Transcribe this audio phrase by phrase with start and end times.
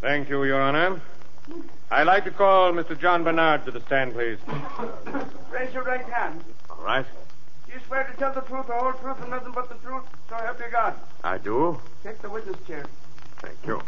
[0.00, 1.00] Thank you, Your Honor.
[1.90, 2.98] I'd like to call Mr.
[2.98, 4.38] John Bernard to the stand, please.
[5.50, 6.42] Raise your right hand.
[6.70, 7.06] All right.
[7.66, 10.04] Do you swear to tell the truth, the whole truth, and nothing but the truth?
[10.28, 10.94] So help you God.
[11.24, 11.80] I do.
[12.02, 12.84] Take the witness chair.
[13.38, 13.82] Thank you.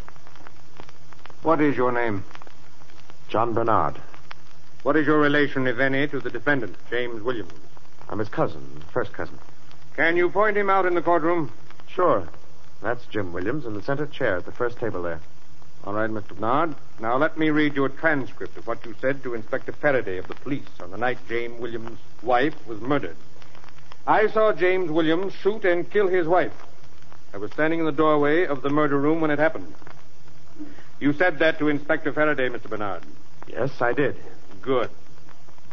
[1.43, 2.23] What is your name?
[3.29, 3.99] John Bernard.
[4.83, 7.53] What is your relation, if any, to the defendant, James Williams?
[8.09, 9.39] I'm his cousin, first cousin.
[9.95, 11.51] Can you point him out in the courtroom?
[11.87, 12.27] Sure.
[12.81, 15.21] That's Jim Williams in the center chair at the first table there.
[15.85, 16.29] All right, Mr.
[16.29, 16.75] Bernard.
[16.99, 20.27] Now let me read you a transcript of what you said to Inspector Faraday of
[20.27, 23.15] the police on the night James Williams' wife was murdered.
[24.07, 26.53] I saw James Williams shoot and kill his wife.
[27.35, 29.71] I was standing in the doorway of the murder room when it happened.
[30.99, 32.67] You said that to Inspector Faraday, Mr.
[32.67, 33.03] Bernard.
[33.47, 34.15] Yes, I did.
[34.63, 34.89] Good.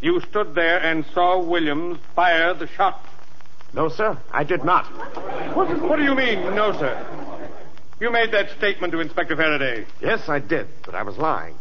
[0.02, 3.02] You stood there and saw Williams fire the shot.
[3.72, 4.84] No, sir, I did not.
[5.56, 7.41] What, what do you mean, no, sir?
[8.02, 9.86] You made that statement to Inspector Faraday.
[10.00, 11.54] Yes, I did, but I was lying.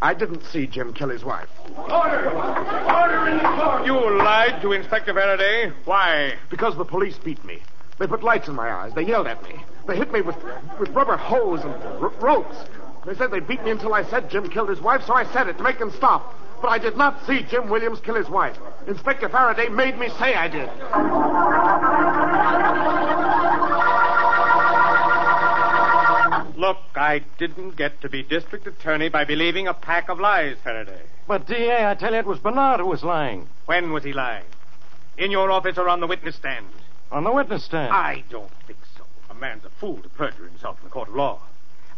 [0.00, 1.48] I didn't see Jim kill his wife.
[1.76, 2.30] Order!
[2.30, 3.84] Order in the court!
[3.84, 5.72] You lied to Inspector Faraday?
[5.84, 6.34] Why?
[6.50, 7.64] Because the police beat me.
[7.98, 8.92] They put lights in my eyes.
[8.94, 9.56] They yelled at me.
[9.88, 10.36] They hit me with,
[10.78, 12.58] with rubber hose and r- ropes.
[13.04, 15.48] They said they'd beat me until I said Jim killed his wife, so I said
[15.48, 16.32] it to make them stop.
[16.60, 18.56] But I did not see Jim Williams kill his wife.
[18.86, 20.70] Inspector Faraday made me say I did.
[26.72, 31.02] Look, I didn't get to be district attorney by believing a pack of lies, Faraday.
[31.28, 33.46] But, DA, I tell you, it was Bernard who was lying.
[33.66, 34.46] When was he lying?
[35.18, 36.64] In your office or on the witness stand?
[37.10, 37.92] On the witness stand.
[37.92, 39.04] I don't think so.
[39.28, 41.40] A man's a fool to perjure himself in the court of law.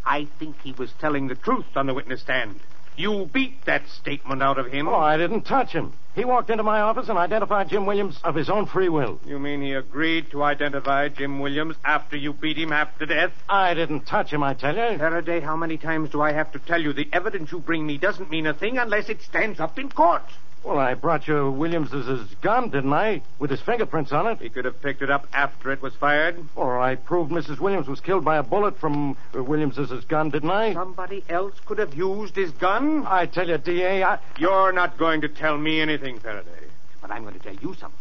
[0.05, 2.59] I think he was telling the truth on the witness stand.
[2.97, 4.87] You beat that statement out of him.
[4.87, 5.93] Oh, I didn't touch him.
[6.15, 9.19] He walked into my office and identified Jim Williams of his own free will.
[9.25, 13.33] You mean he agreed to identify Jim Williams after you beat him half to death?
[13.49, 14.97] I didn't touch him, I tell you.
[14.97, 17.97] Faraday, how many times do I have to tell you the evidence you bring me
[17.97, 20.23] doesn't mean a thing unless it stands up in court?
[20.65, 23.21] Well, I brought you Williams's gun, didn't I?
[23.37, 24.41] With his fingerprints on it.
[24.41, 26.43] He could have picked it up after it was fired.
[26.55, 27.59] Or I proved Mrs.
[27.59, 30.73] Williams was killed by a bullet from uh, Williams's gun, didn't I?
[30.73, 33.05] Somebody else could have used his gun.
[33.05, 34.17] I tell you, D.A., I...
[34.39, 36.49] You're not going to tell me anything, Faraday.
[36.99, 37.99] But I'm going to tell you something.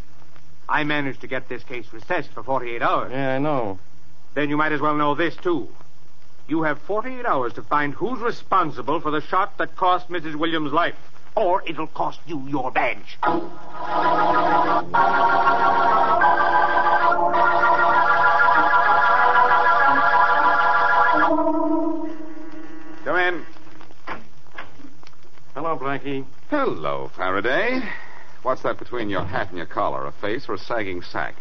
[0.66, 3.12] I managed to get this case recessed for 48 hours.
[3.12, 3.78] Yeah, I know.
[4.32, 5.69] Then you might as well know this, too.
[6.48, 10.36] You have 48 hours to find who's responsible for the shot that cost Mrs.
[10.36, 10.96] Williams' life.
[11.36, 13.18] Or it'll cost you your badge.
[23.04, 23.44] Come in.
[25.54, 26.24] Hello, Blackie.
[26.50, 27.80] Hello, Faraday.
[28.42, 30.06] What's that between your hat and your collar?
[30.06, 31.34] A face or a sagging sack?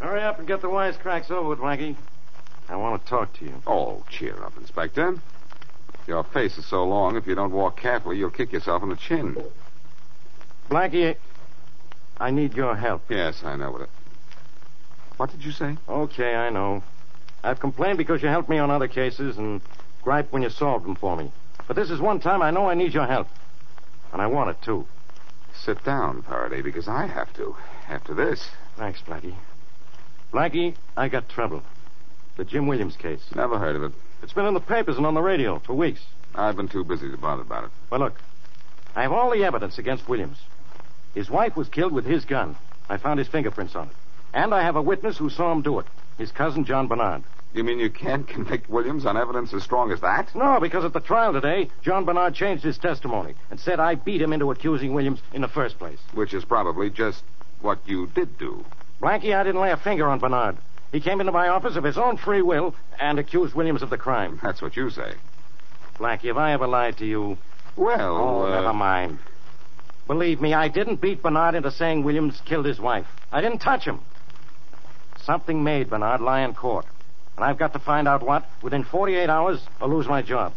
[0.00, 1.96] Hurry up and get the wisecracks over with, Blackie.
[2.68, 3.54] I want to talk to you.
[3.66, 5.20] Oh, cheer up, Inspector.
[6.06, 8.96] Your face is so long, if you don't walk carefully, you'll kick yourself in the
[8.96, 9.36] chin.
[10.70, 11.16] Blackie,
[12.18, 13.02] I need your help.
[13.08, 13.90] Yes, I know what it.
[15.16, 15.76] What did you say?
[15.88, 16.82] Okay, I know.
[17.42, 19.60] I've complained because you helped me on other cases and
[20.02, 21.32] griped when you solved them for me.
[21.66, 23.28] But this is one time I know I need your help.
[24.12, 24.86] And I want it, too.
[25.64, 27.56] Sit down, Faraday, because I have to.
[27.88, 28.48] After this.
[28.76, 29.34] Thanks, Blackie.
[30.32, 31.62] Blackie, I got trouble.
[32.36, 33.22] The Jim Williams case.
[33.34, 33.92] Never heard of it.
[34.26, 36.00] It's been in the papers and on the radio for weeks.
[36.34, 37.70] I've been too busy to bother about it.
[37.90, 38.20] Well, look.
[38.96, 40.36] I have all the evidence against Williams.
[41.14, 42.56] His wife was killed with his gun.
[42.88, 43.94] I found his fingerprints on it.
[44.34, 45.86] And I have a witness who saw him do it.
[46.18, 47.22] His cousin, John Bernard.
[47.54, 50.34] You mean you can't convict Williams on evidence as strong as that?
[50.34, 54.20] No, because at the trial today, John Bernard changed his testimony and said I beat
[54.20, 56.00] him into accusing Williams in the first place.
[56.14, 57.22] Which is probably just
[57.60, 58.64] what you did do.
[59.00, 60.56] Blackie, I didn't lay a finger on Bernard.
[60.92, 63.98] He came into my office of his own free will and accused Williams of the
[63.98, 64.40] crime.
[64.42, 65.14] That's what you say.
[65.98, 67.38] Blackie, have I ever lied to you?
[67.76, 69.18] Well, Oh, uh, never mind.
[70.06, 73.06] Believe me, I didn't beat Bernard into saying Williams killed his wife.
[73.32, 74.00] I didn't touch him.
[75.24, 76.86] Something made Bernard lie in court.
[77.36, 80.52] And I've got to find out what within 48 hours or lose my job.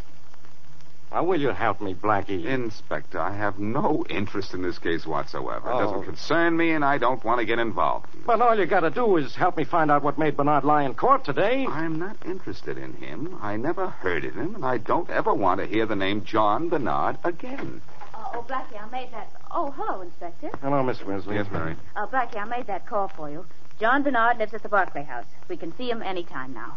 [1.11, 2.45] Now, will you help me, Blackie?
[2.45, 5.71] Inspector, I have no interest in this case whatsoever.
[5.71, 5.79] It Oh.
[5.79, 8.05] doesn't concern me, and I don't want to get involved.
[8.27, 10.83] Well, all you got to do is help me find out what made Bernard lie
[10.83, 11.65] in court today.
[11.65, 13.39] I'm not interested in him.
[13.41, 16.69] I never heard of him, and I don't ever want to hear the name John
[16.69, 17.81] Bernard again.
[18.13, 19.31] Uh, oh, Blackie, I made that.
[19.49, 20.51] Oh, hello, Inspector.
[20.61, 21.37] Hello, Miss Wesley.
[21.37, 21.75] Yes, Mary.
[21.95, 23.45] Uh, Blackie, I made that call for you.
[23.79, 25.25] John Bernard lives at the Barclay House.
[25.47, 26.75] We can see him any time now.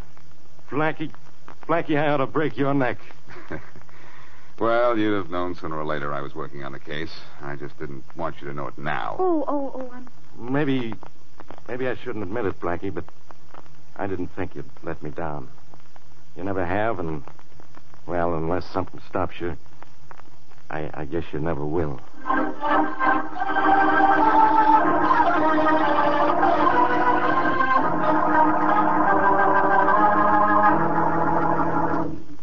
[0.71, 1.11] Blackie,
[1.69, 2.97] Blackie, I ought to break your neck.
[4.59, 7.13] Well, you'd have known sooner or later I was working on the case.
[7.41, 9.17] I just didn't want you to know it now.
[9.19, 10.09] Oh, oh, oh, I'm.
[10.39, 10.95] Maybe,
[11.69, 13.05] maybe I shouldn't admit it, Blackie, but
[13.97, 15.49] I didn't think you'd let me down.
[16.37, 17.23] You never have, and
[18.07, 19.57] well, unless something stops you,
[20.71, 22.01] I, I guess you never will.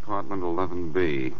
[0.03, 1.33] Apartment 11B.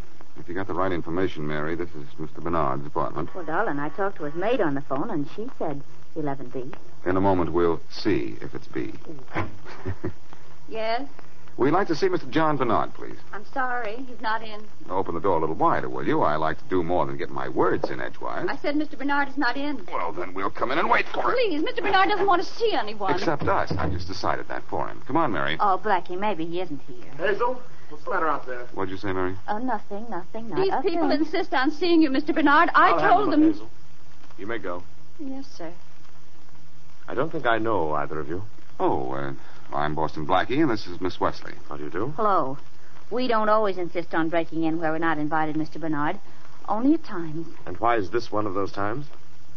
[0.50, 2.42] If you got the right information, Mary, this is Mr.
[2.42, 3.30] Bernard's apartment.
[3.36, 5.84] Well, darling, I talked to his maid on the phone, and she said
[6.18, 6.74] 11B.
[7.06, 8.94] In a moment, we'll see if it's B.
[10.68, 11.08] Yes?
[11.58, 12.28] We'd like to see Mr.
[12.32, 13.18] John Bernard, please.
[13.32, 13.98] I'm sorry.
[14.08, 14.64] He's not in.
[14.90, 16.22] Open the door a little wider, will you?
[16.22, 18.48] I like to do more than get my words in edgewise.
[18.50, 18.98] I said Mr.
[18.98, 19.86] Bernard is not in.
[19.92, 21.32] Well, then we'll come in and wait for him.
[21.32, 21.82] Please, Mr.
[21.82, 23.14] Bernard doesn't want to see anyone.
[23.14, 23.72] Except us.
[23.78, 25.02] I just decided that for him.
[25.06, 25.58] Come on, Mary.
[25.60, 27.12] Oh, Blackie, maybe he isn't here.
[27.18, 28.66] Hazel, what's the matter out there?
[28.74, 29.36] What'd you say, Mary?
[29.48, 31.20] Oh, nothing, nothing, not These a people thing.
[31.20, 32.34] insist on seeing you, Mr.
[32.34, 32.70] Bernard.
[32.76, 33.52] I I'll handle told it, them.
[33.52, 33.70] Hazel.
[34.38, 34.84] You may go.
[35.20, 35.72] Yes, sir.
[37.08, 38.44] I don't think I know either of you.
[38.80, 39.34] Oh, uh,
[39.74, 41.54] I'm Boston Blackie, and this is Miss Wesley.
[41.68, 42.14] How do you do?
[42.16, 42.58] Hello.
[43.12, 45.80] We don't always insist on breaking in where we're not invited, Mr.
[45.82, 46.20] Bernard.
[46.68, 47.48] Only at times.
[47.66, 49.08] And why is this one of those times?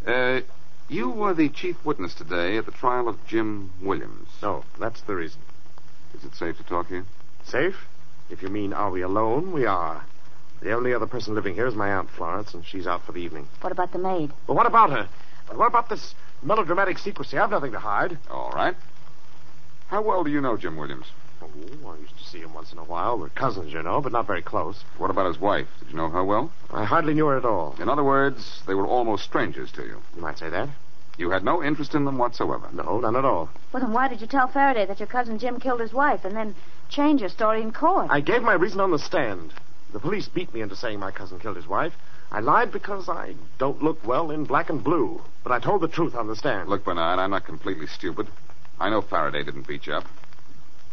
[0.06, 0.40] Uh,
[0.88, 4.28] you were the chief witness today at the trial of Jim Williams.
[4.42, 5.40] No, that's the reason.
[6.14, 7.04] Is it safe to talk here?
[7.44, 7.76] Safe?
[8.32, 9.52] If you mean, are we alone?
[9.52, 10.02] We are.
[10.62, 13.18] The only other person living here is my Aunt Florence, and she's out for the
[13.18, 13.46] evening.
[13.60, 14.32] What about the maid?
[14.46, 15.06] Well, what about her?
[15.50, 17.36] And what about this melodramatic secrecy?
[17.36, 18.16] I've nothing to hide.
[18.30, 18.74] All right.
[19.88, 21.06] How well do you know Jim Williams?
[21.42, 21.48] Oh,
[21.90, 23.18] I used to see him once in a while.
[23.18, 24.82] We're cousins, you know, but not very close.
[24.96, 25.68] What about his wife?
[25.80, 26.50] Did you know her well?
[26.70, 27.76] I hardly knew her at all.
[27.78, 30.00] In other words, they were almost strangers to you.
[30.16, 30.70] You might say that.
[31.18, 32.68] You had no interest in them whatsoever.
[32.72, 33.50] No, none at all.
[33.72, 36.34] Well, then why did you tell Faraday that your cousin Jim killed his wife and
[36.34, 36.54] then
[36.88, 38.08] change your story in court?
[38.10, 39.52] I gave my reason on the stand.
[39.92, 41.92] The police beat me into saying my cousin killed his wife.
[42.30, 45.20] I lied because I don't look well in black and blue.
[45.42, 46.70] But I told the truth on the stand.
[46.70, 48.26] Look, Bernard, I'm not completely stupid.
[48.80, 50.04] I know Faraday didn't beat you up.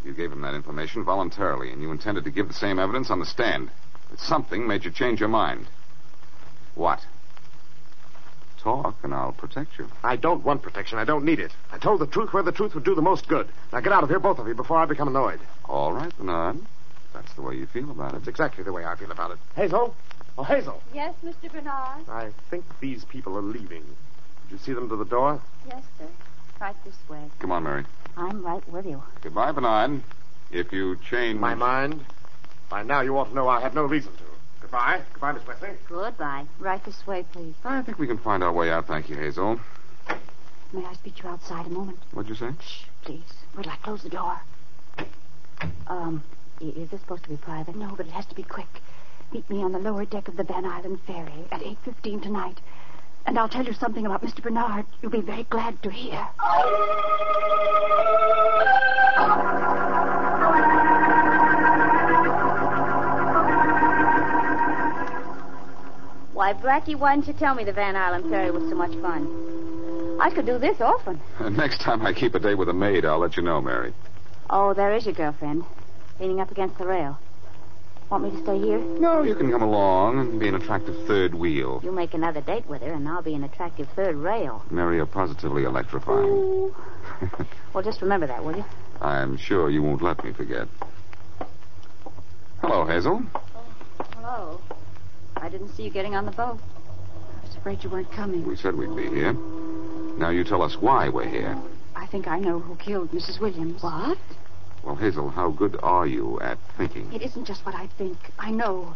[0.03, 3.19] You gave him that information voluntarily, and you intended to give the same evidence on
[3.19, 3.71] the stand.
[4.09, 5.67] But something made you change your mind.
[6.75, 6.99] What?
[8.61, 9.89] Talk, and I'll protect you.
[10.03, 10.99] I don't want protection.
[10.99, 11.51] I don't need it.
[11.71, 13.47] I told the truth where the truth would do the most good.
[13.71, 15.39] Now get out of here, both of you, before I become annoyed.
[15.65, 16.59] All right, Bernard.
[17.13, 18.13] That's the way you feel about it.
[18.17, 19.37] That's exactly the way I feel about it.
[19.55, 19.95] Hazel?
[20.37, 20.81] Oh, Hazel.
[20.93, 21.51] Yes, Mr.
[21.51, 22.07] Bernard.
[22.09, 23.83] I think these people are leaving.
[24.43, 25.41] Did you see them to the door?
[25.67, 26.07] Yes, sir.
[26.59, 27.23] Right this way.
[27.39, 27.85] Come on, Mary.
[28.17, 29.01] I'm right with you.
[29.23, 30.01] Goodbye, Bernard.
[30.51, 32.01] If you change My mind?
[32.69, 34.28] By now you ought to know I have no reason to.
[34.69, 35.01] Goodbye.
[35.13, 35.69] Goodbye, Miss Wesley.
[35.87, 36.45] Goodbye.
[36.59, 37.55] Right this way, please.
[37.63, 38.85] I think we can find our way out.
[38.85, 39.59] Thank you, Hazel.
[40.71, 41.97] May I speak to you outside a moment?
[42.11, 42.51] What'd you say?
[42.61, 43.23] Shh, please.
[43.57, 44.39] Wait till I close the door.
[45.87, 46.23] Um,
[46.61, 47.75] is this supposed to be private?
[47.75, 48.67] No, but it has to be quick.
[49.33, 52.59] Meet me on the lower deck of the Van Island ferry at 8.15 tonight.
[53.25, 54.43] And I'll tell you something about Mr.
[54.43, 56.27] Bernard you'll be very glad to hear.
[66.49, 70.17] Why, Blackie, why didn't you tell me the Van Island ferry was so much fun?
[70.19, 71.21] I could do this often.
[71.55, 73.93] Next time I keep a date with a maid, I'll let you know, Mary.
[74.49, 75.63] Oh, there is your girlfriend,
[76.19, 77.19] leaning up against the rail.
[78.09, 78.79] Want me to stay here?
[78.79, 81.81] No, you can come along and be an attractive third wheel.
[81.83, 84.65] You make another date with her, and I'll be an attractive third rail.
[84.71, 86.71] Mary, you're positively electrifying.
[87.73, 88.65] Well, just remember that, will you?
[88.99, 90.67] I'm sure you won't let me forget.
[92.61, 93.21] Hello, Hazel.
[95.49, 95.57] Hello.
[95.57, 96.59] I didn't see you getting on the boat.
[96.61, 98.45] I was afraid you weren't coming.
[98.45, 99.33] We said we'd be here.
[100.17, 101.57] Now you tell us why we're here.
[101.95, 103.39] I think I know who killed Mrs.
[103.39, 103.81] Williams.
[103.81, 104.17] What?
[104.83, 107.11] Well, Hazel, how good are you at thinking?
[107.11, 108.17] It isn't just what I think.
[108.37, 108.93] I know.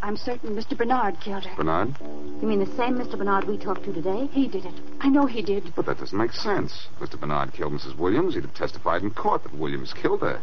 [0.00, 0.78] I'm certain Mr.
[0.78, 1.56] Bernard killed her.
[1.56, 1.96] Bernard?
[2.00, 3.18] You mean the same Mr.
[3.18, 4.28] Bernard we talked to today?
[4.30, 4.74] He did it.
[5.00, 5.72] I know he did.
[5.74, 6.86] But that doesn't make sense.
[7.00, 7.18] Mr.
[7.18, 7.96] Bernard killed Mrs.
[7.98, 8.34] Williams.
[8.34, 10.40] He'd have testified in court that Williams killed her.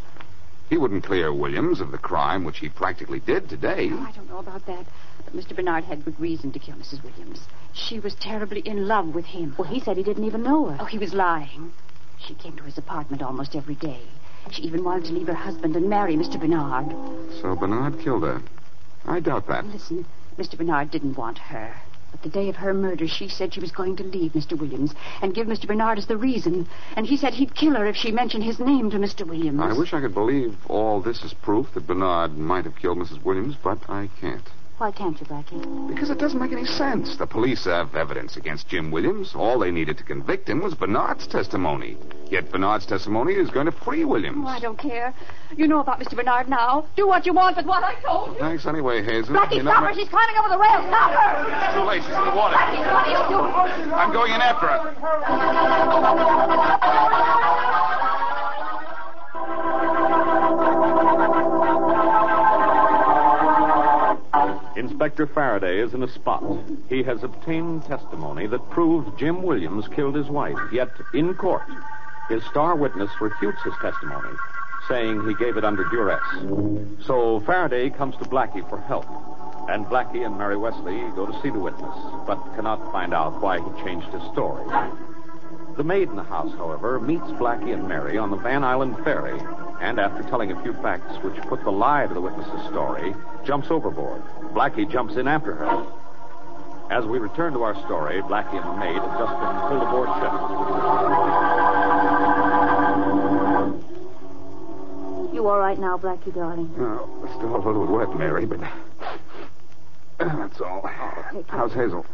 [0.70, 3.90] He wouldn't clear Williams of the crime which he practically did today.
[3.94, 4.86] Oh, I don't know about that.
[5.34, 5.56] Mr.
[5.56, 7.04] Bernard had good reason to kill Mrs.
[7.04, 7.48] Williams.
[7.74, 9.56] She was terribly in love with him.
[9.58, 10.78] Well, he said he didn't even know her.
[10.80, 11.72] Oh, he was lying.
[12.18, 14.02] She came to his apartment almost every day.
[14.52, 16.40] She even wanted to leave her husband and marry Mr.
[16.40, 16.92] Bernard.
[17.42, 18.42] So Bernard killed her.
[19.06, 19.66] I doubt that.
[19.66, 20.06] Listen,
[20.38, 20.58] Mr.
[20.58, 21.76] Bernard didn't want her.
[22.12, 24.58] But the day of her murder, she said she was going to leave Mr.
[24.58, 25.68] Williams and give Mr.
[25.68, 26.68] Bernard as the reason.
[26.96, 29.28] And he said he'd kill her if she mentioned his name to Mr.
[29.28, 29.60] Williams.
[29.62, 33.24] I wish I could believe all this is proof that Bernard might have killed Mrs.
[33.24, 34.50] Williams, but I can't.
[34.78, 35.88] Why can't you, Blackie?
[35.88, 37.16] Because it doesn't make any sense.
[37.16, 39.34] The police have evidence against Jim Williams.
[39.34, 41.96] All they needed to convict him was Bernard's testimony.
[42.30, 44.44] Yet Bernard's testimony is going to free Williams.
[44.46, 45.14] Oh, I don't care.
[45.56, 46.16] You know about Mr.
[46.18, 46.88] Bernard now.
[46.98, 48.40] Do what you want with what I told you.
[48.42, 49.34] Thanks anyway, Hazel.
[49.36, 49.96] Blackie, You know stop my- her.
[49.96, 50.84] She's climbing over the rail.
[50.90, 51.66] Stop her.
[51.66, 52.04] It's too late.
[52.04, 52.58] She's in the water.
[52.58, 53.94] Blackie, what are you doing?
[53.94, 54.82] I'm going in after her.
[64.76, 66.44] Inspector Faraday is in a spot.
[66.90, 70.58] He has obtained testimony that proves Jim Williams killed his wife.
[70.70, 71.64] Yet, in court,
[72.28, 74.32] his star witness refutes his testimony,
[74.90, 76.26] saying he gave it under duress.
[77.06, 79.08] So Faraday comes to Blackie for help.
[79.70, 81.96] And Blackie and Mary Wesley go to see the witness,
[82.28, 84.66] but cannot find out why he changed his story.
[85.78, 89.38] The maid in the house, however, meets Blackie and Mary on the Van Island ferry,
[89.82, 93.14] and after telling a few facts which put the lie to the witness's story,
[93.44, 94.24] jumps overboard.
[94.54, 95.86] Blackie jumps in after her.
[96.90, 100.08] As we return to our story, Blackie and the maid have just been pulled aboard
[100.16, 100.32] ship.
[105.34, 106.74] You all right now, Blackie, darling?
[106.80, 108.62] Oh, still a little wet, Mary, but
[110.20, 110.90] that's all.
[111.50, 112.06] How's Hazel?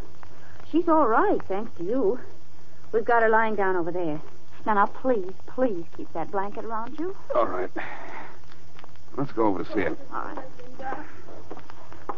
[0.71, 2.19] She's all right, thanks to you.
[2.91, 4.19] We've got her lying down over there.
[4.65, 7.15] Now, now, please, please keep that blanket around you.
[7.33, 7.69] All right.
[9.17, 9.97] Let's go over to see her.
[10.13, 10.97] All right.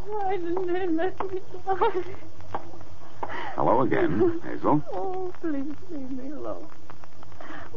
[0.05, 2.03] Why didn't they let me die?
[3.55, 4.83] Hello again, Hazel.
[4.93, 6.67] Oh, please leave me alone.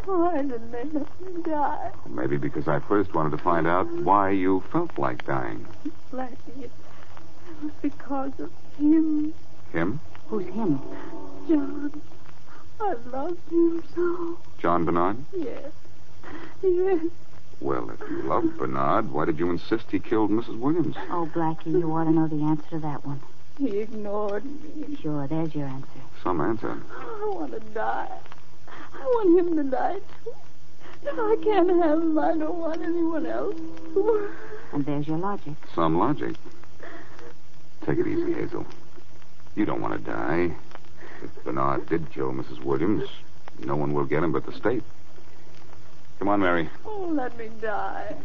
[0.04, 1.92] Why didn't they let me die?
[2.08, 5.66] Maybe because I first wanted to find out why you felt like dying.
[6.12, 6.70] Blackie, it
[7.62, 9.32] was because of him,
[9.72, 10.00] Him?
[10.28, 10.80] Who's him?
[11.48, 12.02] John.
[12.80, 14.38] I loved him so.
[14.58, 15.16] John Bernard?
[15.36, 15.72] Yes.
[16.62, 17.04] Yes.
[17.60, 20.58] Well, if you loved Bernard, why did you insist he killed Mrs.
[20.58, 20.96] Williams?
[21.10, 23.20] Oh, Blackie, you ought to know the answer to that one.
[23.58, 24.98] He ignored me.
[25.00, 25.88] Sure, there's your answer.
[26.22, 26.76] Some answer.
[26.90, 28.10] I want to die.
[28.68, 30.34] I want him to die, too.
[31.02, 33.56] If I can't have him, I don't want anyone else.
[34.72, 35.54] And there's your logic.
[35.74, 36.34] Some logic.
[37.86, 38.66] Take it easy, Hazel.
[39.54, 40.50] You don't want to die.
[41.22, 42.62] If Bernard did kill Mrs.
[42.62, 43.08] Williams,
[43.64, 44.82] no one will get him but the state.
[46.18, 46.70] Come on, Mary.
[46.84, 48.16] Oh, let me die.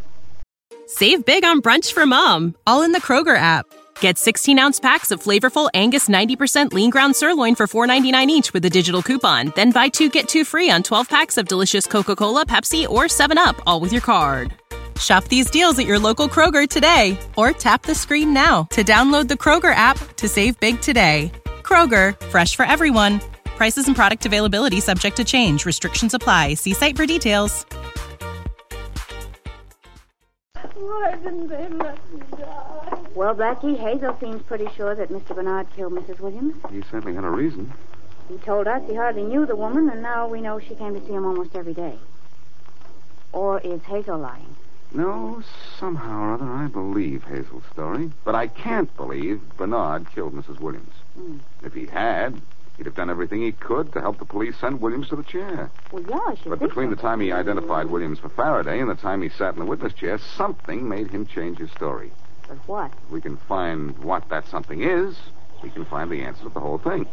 [0.88, 3.66] Save big on brunch for mom, all in the Kroger app.
[4.02, 8.66] Get 16 ounce packs of flavorful Angus 90% lean ground sirloin for $4.99 each with
[8.66, 9.54] a digital coupon.
[9.56, 13.06] Then buy two get two free on 12 packs of delicious Coca Cola, Pepsi, or
[13.06, 14.54] 7UP, all with your card.
[15.00, 19.28] Shop these deals at your local Kroger today or tap the screen now to download
[19.28, 21.32] the Kroger app to save big today.
[21.72, 23.22] Kroger, fresh for everyone.
[23.46, 25.66] Prices and product availability subject to change.
[25.66, 26.56] Restrictions apply.
[26.56, 27.66] See site for details.
[30.76, 33.00] Why didn't they let me die?
[33.16, 35.34] Well, Blackie, Hazel seems pretty sure that Mr.
[35.34, 36.20] Bernard killed Mrs.
[36.20, 36.56] Williams.
[36.70, 37.72] He certainly had a reason.
[38.28, 41.00] He told us he hardly knew the woman, and now we know she came to
[41.06, 41.98] see him almost every day.
[43.32, 44.58] Or is Hazel lying?
[44.94, 45.42] No,
[45.80, 48.12] somehow or other, I believe Hazel's story.
[48.26, 50.60] But I can't believe Bernard killed Mrs.
[50.60, 50.94] Williams.
[51.16, 51.38] Hmm.
[51.64, 52.42] If he had,
[52.78, 55.72] he'd have done everything he could to help the police send Williams to the chair.
[55.92, 56.96] Well, yeah, I should But between so.
[56.96, 59.94] the time he identified Williams for Faraday and the time he sat in the witness
[59.94, 62.12] chair, something made him change his story.
[62.50, 62.92] But what?
[63.06, 65.16] If we can find what that something is,
[65.64, 67.06] we can find the answer to the whole thing.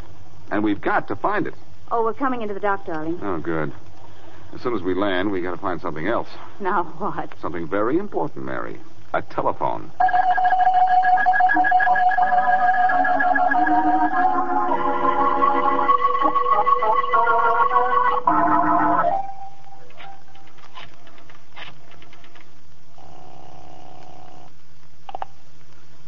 [0.51, 1.55] And we've got to find it.
[1.93, 3.21] Oh, we're coming into the dock, darling.
[3.23, 3.73] Oh, good.
[4.55, 6.29] As soon as we land, we got to find something else.
[6.59, 7.39] Now what?
[7.41, 8.81] Something very important, Mary.
[9.13, 9.93] A telephone.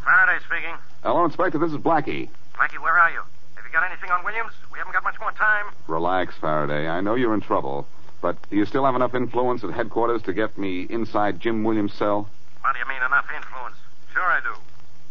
[0.03, 0.75] Faraday speaking.
[1.03, 1.57] Hello, Inspector.
[1.57, 2.29] This is Blackie.
[2.55, 3.21] Blackie, where are you?
[3.55, 4.51] Have you got anything on Williams?
[4.71, 5.65] We haven't got much more time.
[5.87, 6.87] Relax, Faraday.
[6.87, 7.87] I know you're in trouble.
[8.21, 11.93] But do you still have enough influence at headquarters to get me inside Jim Williams'
[11.93, 12.29] cell?
[12.61, 13.75] What do you mean, enough influence?
[14.13, 14.55] Sure I do.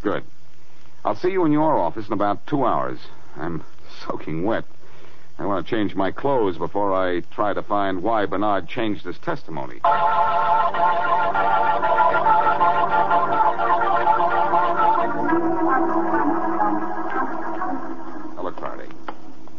[0.03, 0.25] Good.
[1.05, 2.99] I'll see you in your office in about two hours.
[3.37, 3.65] I'm
[4.07, 4.65] soaking wet.
[5.39, 9.19] I want to change my clothes before I try to find why Bernard changed his
[9.19, 9.81] testimony.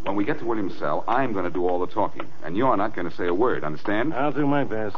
[0.03, 2.75] When we get to Williams' cell, I'm going to do all the talking, and you're
[2.75, 4.13] not going to say a word, understand?
[4.13, 4.97] I'll do my best.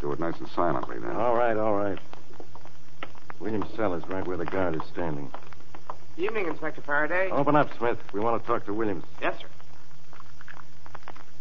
[0.00, 1.14] Do it nice and silently, then.
[1.14, 1.98] All right, all right.
[3.38, 5.30] Williams' cell is right where the guard is standing.
[6.16, 7.30] Evening, Inspector Faraday.
[7.30, 7.98] Open up, Smith.
[8.12, 9.04] We want to talk to Williams.
[9.20, 9.46] Yes, sir.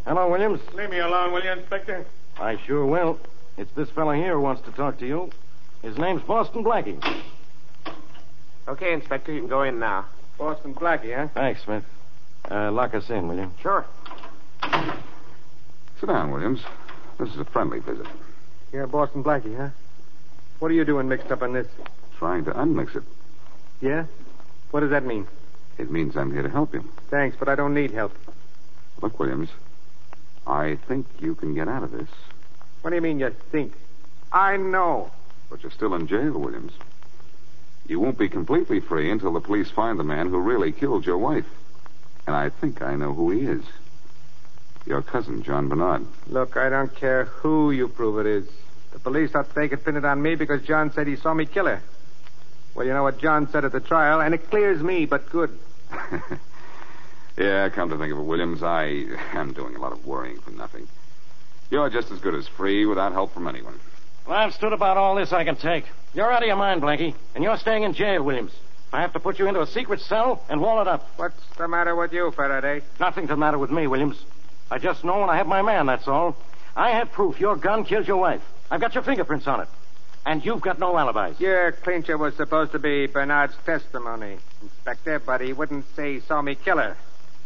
[0.05, 0.59] Hello, Williams.
[0.73, 2.05] Leave me alone, will you, Inspector?
[2.37, 3.19] I sure will.
[3.57, 5.31] It's this fellow here who wants to talk to you.
[5.81, 7.01] His name's Boston Blackie.
[8.67, 10.05] Okay, Inspector, you can go in now.
[10.37, 11.27] Boston Blackie, huh?
[11.33, 11.83] Thanks, Smith.
[12.49, 13.51] Uh, lock us in, will you?
[13.61, 13.85] Sure.
[15.99, 16.61] Sit down, Williams.
[17.19, 18.05] This is a friendly visit.
[18.71, 19.69] You're a Boston Blackie, huh?
[20.59, 21.67] What are you doing mixed up in this?
[22.17, 23.03] Trying to unmix it.
[23.81, 24.05] Yeah?
[24.71, 25.27] What does that mean?
[25.77, 26.83] It means I'm here to help you.
[27.09, 28.13] Thanks, but I don't need help.
[29.01, 29.49] Look, Williams,
[30.45, 32.07] I think you can get out of this,
[32.81, 33.73] What do you mean you think?
[34.31, 35.11] I know.
[35.49, 36.73] but you're still in jail, Williams.
[37.87, 41.17] You won't be completely free until the police find the man who really killed your
[41.17, 41.45] wife.
[42.25, 43.63] And I think I know who he is.
[44.85, 46.05] Your cousin, John Bernard.
[46.27, 48.47] Look, I don't care who you prove it is.
[48.91, 51.45] The police thought they could pin it on me because John said he saw me
[51.45, 51.81] kill her.
[52.75, 55.57] Well, you know what John said at the trial, and it clears me, but good.
[57.37, 60.51] yeah, come to think of it, Williams, I am doing a lot of worrying for
[60.51, 60.87] nothing.
[61.69, 63.79] You're just as good as free without help from anyone.
[64.27, 65.85] Well, I've stood about all this I can take.
[66.13, 68.51] You're out of your mind, Blackie, and you're staying in jail, Williams.
[68.93, 71.09] I have to put you into a secret cell and wall it up.
[71.15, 72.85] What's the matter with you, Faraday?
[72.99, 74.23] Nothing's the matter with me, Williams.
[74.69, 76.37] I just know when I have my man, that's all.
[76.75, 78.43] I have proof your gun killed your wife.
[78.69, 79.67] I've got your fingerprints on it.
[80.27, 81.39] And you've got no alibis.
[81.39, 86.43] Your clincher was supposed to be Bernard's testimony, Inspector, but he wouldn't say he saw
[86.43, 86.95] me kill her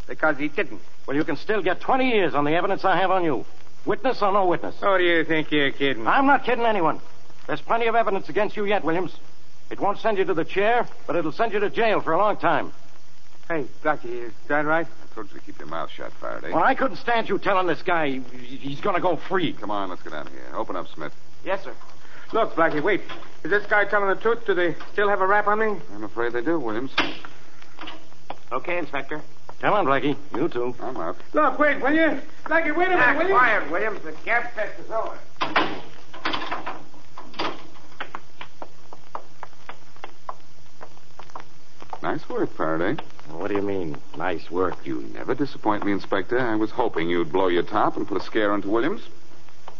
[0.05, 0.81] because he didn't.
[1.07, 3.45] Well, you can still get 20 years on the evidence I have on you.
[3.85, 4.75] Witness or no witness.
[4.81, 6.07] Oh, do you think you're kidding?
[6.07, 6.99] I'm not kidding anyone.
[7.47, 9.15] There's plenty of evidence against you yet, Williams.
[9.69, 12.17] It won't send you to the chair, but it'll send you to jail for a
[12.17, 12.71] long time.
[13.47, 14.87] Hey, Blackie, is that right?
[14.87, 16.51] I told you to keep your mouth shut, Faraday.
[16.51, 19.53] Well, I couldn't stand you telling this guy he's going to go free.
[19.53, 20.43] Come on, let's get out of here.
[20.53, 21.13] Open up, Smith.
[21.45, 21.73] Yes, sir.
[22.33, 23.01] Look, Blackie, wait.
[23.43, 24.45] Is this guy telling the truth?
[24.45, 25.79] Do they still have a rap on me?
[25.93, 26.91] I'm afraid they do, Williams.
[28.51, 29.21] Okay, Inspector.
[29.61, 30.15] Come on, Blackie.
[30.35, 30.75] You too.
[30.81, 31.17] I'm out.
[31.33, 32.19] Look, wait, will you?
[32.45, 33.33] Blackie, wait a minute, Ah, will you?
[33.33, 34.01] quiet, Williams.
[34.03, 35.17] The gas test is over.
[42.07, 43.03] Nice work, Faraday.
[43.31, 44.77] What do you mean, nice work?
[44.85, 46.39] You never disappoint me, Inspector.
[46.39, 49.01] I was hoping you'd blow your top and put a scare into Williams.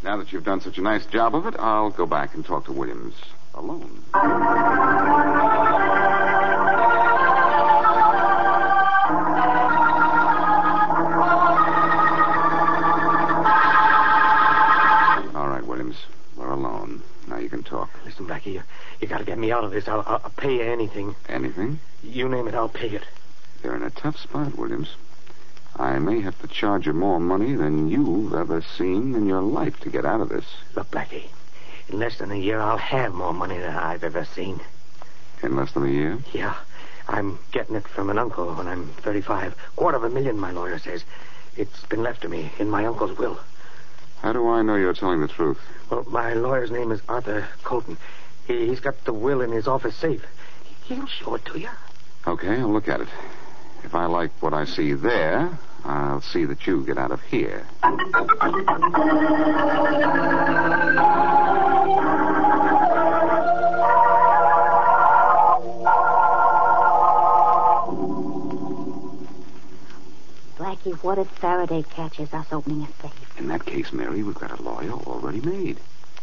[0.03, 2.65] Now that you've done such a nice job of it, I'll go back and talk
[2.65, 3.15] to Williams
[3.53, 4.03] alone.
[15.33, 15.95] All right, Williams.
[16.35, 17.01] We're alone.
[17.29, 17.89] Now you can talk.
[18.05, 18.63] Listen, Blackie, you,
[18.99, 19.87] you got to get me out of this.
[19.87, 21.15] I'll, I'll, I'll pay you anything.
[21.29, 21.79] Anything?
[22.07, 23.03] You name it, I'll pay it.
[23.63, 24.95] You're in a tough spot, Williams.
[25.75, 29.79] I may have to charge you more money than you've ever seen in your life
[29.81, 30.45] to get out of this.
[30.75, 31.25] Look, Blackie,
[31.89, 34.61] in less than a year, I'll have more money than I've ever seen.
[35.43, 36.17] In less than a year?
[36.33, 36.55] Yeah,
[37.07, 39.55] I'm getting it from an uncle when I'm 35.
[39.75, 41.03] Quarter of a million, my lawyer says.
[41.57, 43.39] It's been left to me in my uncle's will.
[44.21, 45.59] How do I know you're telling the truth?
[45.89, 47.97] Well, my lawyer's name is Arthur Colton.
[48.47, 50.25] He, he's got the will in his office safe.
[50.85, 51.69] He'll show it to you.
[52.27, 53.07] Okay, I'll look at it.
[53.85, 57.65] If I like what I see there, I'll see that you get out of here.
[70.57, 73.39] Blackie, what if Faraday catches us opening a safe?
[73.39, 75.79] In that case, Mary, we've got a lawyer already made.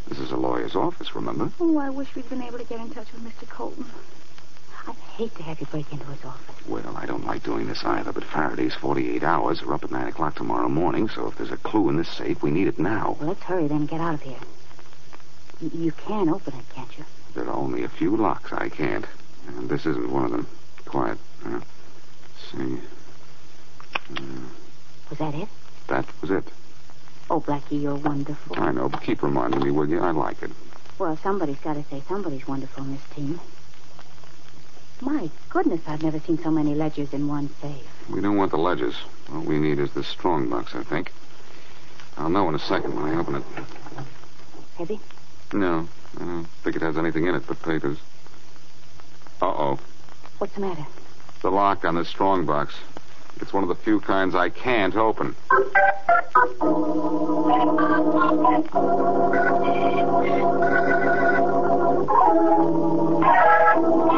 [0.09, 1.51] This is a lawyer's office, remember?
[1.59, 3.49] Oh, I wish we'd been able to get in touch with Mr.
[3.49, 3.87] Colton.
[5.17, 6.67] Hate to have you break into his office.
[6.67, 10.09] Well, I don't like doing this either, but Faraday's 48 hours are up at 9
[10.09, 13.17] o'clock tomorrow morning, so if there's a clue in this safe, we need it now.
[13.21, 14.39] Well, let's hurry then and get out of here.
[15.61, 17.05] Y- you can open it, can't you?
[17.35, 19.07] There are only a few locks I can't,
[19.47, 20.47] and this isn't one of them.
[20.85, 21.19] Quiet.
[21.47, 22.81] Uh, let's see.
[24.17, 24.21] Uh,
[25.11, 25.49] Was that it?
[25.89, 26.49] that was it.
[27.31, 28.59] Oh, Blackie, you're wonderful.
[28.59, 30.01] I know, but keep reminding me, will you?
[30.01, 30.51] I like it.
[30.99, 33.39] Well, somebody's got to say somebody's wonderful in this team.
[35.01, 37.87] My goodness, I've never seen so many ledgers in one safe.
[38.09, 38.95] We don't want the ledgers.
[39.33, 41.13] All we need is the strong box, I think.
[42.17, 43.43] I'll know in a second when I open it.
[44.77, 45.01] Heavy?
[45.53, 47.99] No, I don't think it has anything in it but papers.
[49.43, 49.79] Uh-oh.
[50.39, 50.87] What's the matter?
[51.43, 52.75] The lock on the strong box.
[53.41, 55.35] It's one of the few kinds I can't open.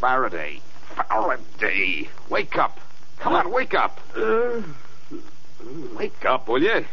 [0.00, 0.60] Faraday,
[0.94, 2.80] Faraday, wake up.
[3.18, 4.00] Come on, wake up.
[5.94, 6.86] Wake up, will you?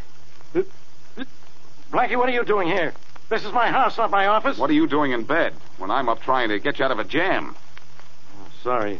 [1.92, 2.94] Blackie, what are you doing here?
[3.30, 4.58] This is my house, not my office.
[4.58, 7.00] What are you doing in bed when I'm up trying to get you out of
[7.00, 7.56] a jam?
[7.56, 9.00] Oh, Sorry.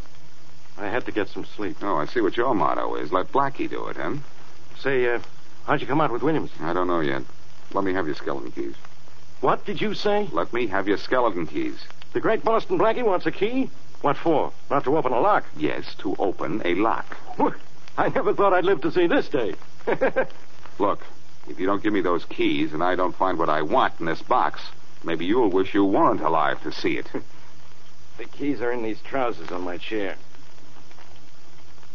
[0.78, 1.78] I had to get some sleep.
[1.82, 3.12] Oh, I see what your motto is.
[3.12, 4.14] Let Blackie do it, huh?
[4.80, 5.20] Say, uh,
[5.66, 6.52] how'd you come out with Williams?
[6.62, 7.24] I don't know yet.
[7.74, 8.76] Let me have your skeleton keys.
[9.42, 10.30] What did you say?
[10.32, 11.78] Let me have your skeleton keys.
[12.14, 13.70] The great Boston Blackie wants a key?
[14.02, 14.52] What for?
[14.70, 15.46] Not to open a lock.
[15.58, 17.18] Yes, to open a lock.
[17.98, 19.56] I never thought I'd live to see this day.
[20.80, 21.04] Look,
[21.48, 24.06] if you don't give me those keys and I don't find what I want in
[24.06, 24.62] this box,
[25.04, 27.08] maybe you'll wish you weren't alive to see it.
[28.18, 30.16] the keys are in these trousers on my chair.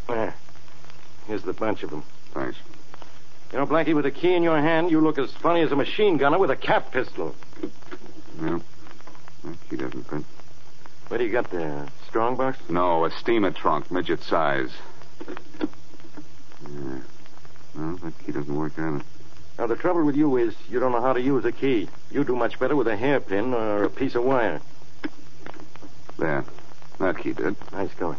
[0.08, 0.34] There.
[1.26, 2.02] Here's the bunch of them.
[2.32, 2.58] Thanks.
[3.52, 5.76] You know, Blackie, with a key in your hand, you look as funny as a
[5.76, 7.36] machine gunner with a cap pistol.
[8.42, 8.58] Yeah.
[9.44, 10.24] That key doesn't fit.
[11.12, 11.86] What do you got there?
[12.08, 12.58] Strong box?
[12.70, 14.70] No, a steamer trunk, midget size.
[16.62, 17.00] Yeah.
[17.76, 19.02] Well, that key doesn't work either.
[19.58, 21.90] Now, the trouble with you is you don't know how to use a key.
[22.10, 24.62] You do much better with a hairpin or a piece of wire.
[26.18, 26.46] There.
[26.98, 27.56] That key did.
[27.72, 28.16] Nice going.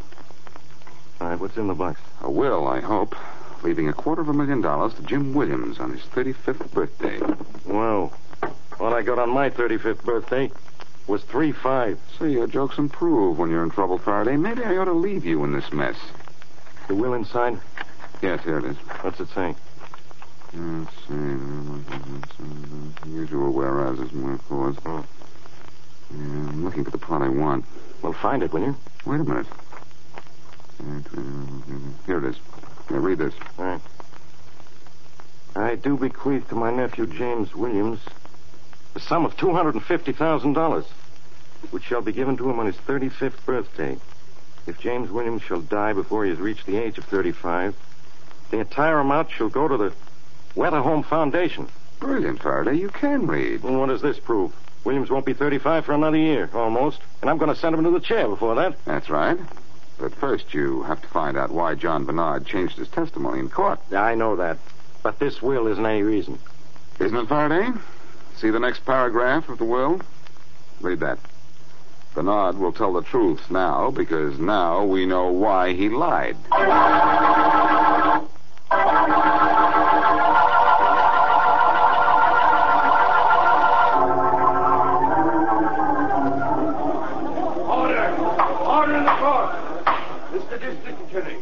[1.20, 2.00] All right, what's in the box?
[2.22, 3.16] A will, I hope.
[3.64, 7.18] Leaving a quarter of a million dollars to Jim Williams on his 35th birthday.
[7.66, 8.14] Whoa.
[8.78, 10.52] What I got on my 35th birthday
[11.08, 12.00] was three five.
[12.20, 14.38] See, your jokes improve when you're in trouble, Faraday.
[14.38, 15.98] Maybe I ought to leave you in this mess.
[16.88, 17.60] The will inside?
[18.22, 18.78] Yes, here it is.
[19.02, 19.56] What's it say?
[20.54, 21.38] Let's see.
[23.10, 24.78] Usual whereases and wherefores.
[24.86, 25.06] Oh.
[26.12, 27.66] Yeah, I'm looking for the part I want.
[28.02, 28.76] Well, find it, will you?
[29.06, 29.48] Wait a minute.
[32.06, 32.36] Here it is.
[32.90, 33.34] Now, read this.
[33.58, 33.82] All right.
[35.56, 38.00] I do bequeath to my nephew James Williams
[38.94, 40.86] the sum of $250,000,
[41.72, 43.98] which shall be given to him on his 35th birthday.
[44.66, 47.76] If James Williams shall die before he has reached the age of 35,
[48.52, 49.94] the entire amount shall go to the
[50.56, 51.68] Weather Home Foundation.
[52.00, 52.76] Brilliant, Faraday.
[52.76, 53.64] You can read.
[53.64, 54.54] And what does this prove?
[54.84, 57.00] Williams won't be 35 for another year, almost.
[57.22, 58.76] And I'm going to send him to the chair before that.
[58.86, 59.38] That's right.
[59.98, 63.80] But first, you have to find out why John Bernard changed his testimony in court.
[63.94, 64.58] I know that.
[65.02, 66.40] But this will isn't any reason.
[67.00, 67.72] Isn't it, Faraday?
[68.38, 70.02] See the next paragraph of the will?
[70.82, 71.20] Read that.
[72.14, 76.38] Bernard will tell the truth now because now we know why he lied.
[86.74, 88.16] Order!
[88.66, 89.52] Order in the court!
[90.32, 90.60] Mr.
[90.60, 91.38] District Attorney,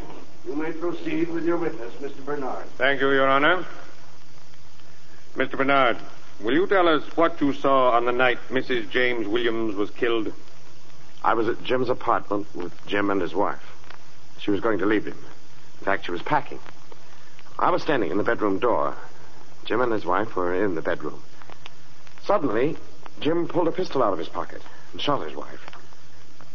[0.46, 2.24] you may proceed with your witness, Mr.
[2.24, 2.66] Bernard.
[2.78, 3.64] Thank you, Your Honor.
[5.36, 5.56] Mr.
[5.56, 5.96] Bernard,
[6.42, 8.90] will you tell us what you saw on the night Mrs.
[8.90, 10.32] James Williams was killed?
[11.22, 13.62] I was at Jim's apartment with Jim and his wife.
[14.40, 15.18] She was going to leave him.
[15.80, 16.58] In fact, she was packing.
[17.58, 18.96] I was standing in the bedroom door.
[19.64, 21.22] Jim and his wife were in the bedroom.
[22.24, 22.76] Suddenly,
[23.20, 25.64] Jim pulled a pistol out of his pocket and shot his wife.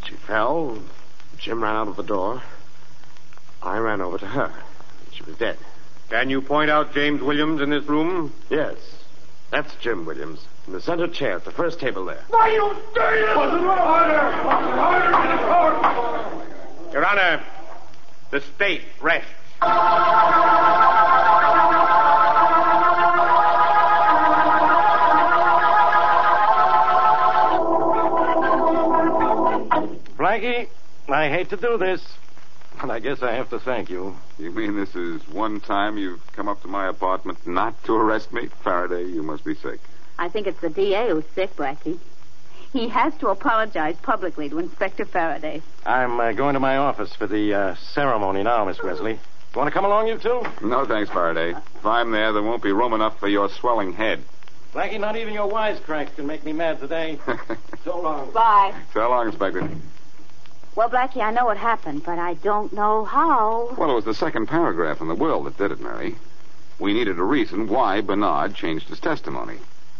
[0.05, 0.79] She fell.
[1.37, 2.41] Jim ran out of the door.
[3.61, 4.53] I ran over to her.
[5.11, 5.57] She was dead.
[6.09, 8.33] Can you point out James Williams in this room?
[8.49, 8.75] Yes.
[9.49, 10.45] That's Jim Williams.
[10.67, 12.23] In the center chair at the first table there.
[12.29, 13.69] Why, you dirty little...
[13.69, 14.19] Order!
[14.43, 16.93] Order in the court!
[16.93, 17.43] Your Honor,
[18.31, 19.29] the state rests.
[30.17, 30.67] Blackie,
[31.07, 32.01] I hate to do this,
[32.79, 34.15] but I guess I have to thank you.
[34.37, 38.31] You mean this is one time you've come up to my apartment not to arrest
[38.31, 38.49] me?
[38.63, 39.79] Faraday, you must be sick.
[40.17, 41.99] I think it's the DA who's sick, Blackie.
[42.73, 45.61] He has to apologize publicly to Inspector Faraday.
[45.85, 49.19] I'm uh, going to my office for the uh, ceremony now, Miss Wesley.
[49.55, 50.43] Want to come along, you two?
[50.61, 51.51] No, thanks, Faraday.
[51.51, 54.23] If I'm there, there won't be room enough for your swelling head.
[54.73, 57.17] Blackie, not even your wisecracks can make me mad today.
[57.83, 58.31] so long.
[58.31, 58.79] Bye.
[58.93, 59.69] So long, Inspector.
[60.77, 63.73] Well, Blackie, I know what happened, but I don't know how.
[63.79, 66.17] Well, it was the second paragraph in the will that did it, Mary.
[66.77, 69.57] We needed a reason why Bernard changed his testimony.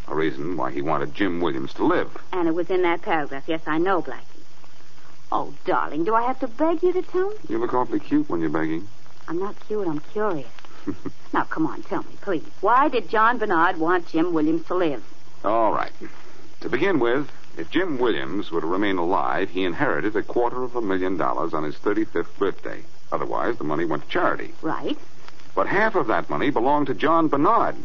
[0.08, 2.16] A reason why he wanted Jim Williams to live.
[2.32, 3.46] And it was in that paragraph.
[3.48, 4.22] Yes, I know, Blackie.
[5.32, 7.38] Oh, darling, do I have to beg you to tell me?
[7.50, 8.88] You look awfully cute when you're begging.
[9.28, 10.48] I'm not cute, I'm curious.
[11.34, 12.46] now, come on, tell me, please.
[12.62, 15.04] Why did John Bernard want Jim Williams to live?
[15.44, 15.92] All right.
[16.62, 20.76] To begin with, if Jim Williams were to remain alive, he inherited a quarter of
[20.76, 22.84] a million dollars on his 35th birthday.
[23.12, 24.54] Otherwise, the money went to charity.
[24.62, 24.98] Right.
[25.56, 27.76] But half of that money belonged to John Bernard.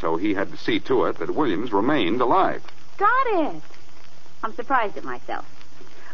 [0.00, 2.62] So he had to see to it that Williams remained alive.
[2.98, 3.62] Got it.
[4.44, 5.44] I'm surprised at myself.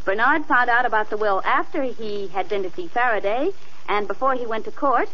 [0.07, 3.51] Bernard found out about the will after he had been to see Faraday
[3.89, 5.11] and before he went to court,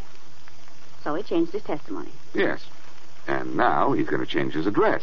[1.02, 2.12] so he changed his testimony.
[2.32, 2.64] Yes.
[3.26, 5.02] And now he's going to change his address